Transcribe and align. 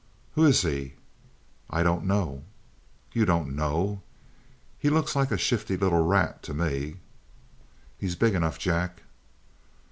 "Who's 0.33 0.63
he?" 0.63 0.95
"I 1.69 1.83
don't 1.83 2.05
know." 2.07 2.41
"You 3.13 3.23
don't 3.23 3.55
know? 3.55 4.01
He 4.79 4.89
looks 4.89 5.15
like 5.15 5.29
a 5.29 5.37
shifty 5.37 5.77
little 5.77 6.03
rat 6.03 6.41
to 6.41 6.55
me." 6.55 6.95
"He's 7.99 8.15
big 8.15 8.33
enough, 8.33 8.57
Jack." 8.57 9.03